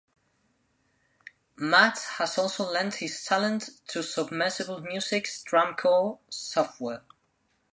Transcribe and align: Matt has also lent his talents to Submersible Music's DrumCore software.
Matt 1.57 1.99
has 2.17 2.39
also 2.39 2.71
lent 2.71 2.95
his 2.95 3.23
talents 3.23 3.69
to 3.89 4.01
Submersible 4.01 4.81
Music's 4.81 5.43
DrumCore 5.43 6.17
software. 6.27 7.03